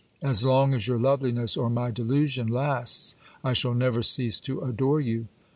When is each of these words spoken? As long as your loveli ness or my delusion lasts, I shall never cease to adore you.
As 0.23 0.43
long 0.43 0.73
as 0.73 0.87
your 0.87 0.97
loveli 0.97 1.31
ness 1.31 1.55
or 1.55 1.69
my 1.69 1.91
delusion 1.91 2.47
lasts, 2.47 3.15
I 3.43 3.53
shall 3.53 3.75
never 3.75 4.01
cease 4.01 4.39
to 4.39 4.59
adore 4.61 4.99
you. 4.99 5.27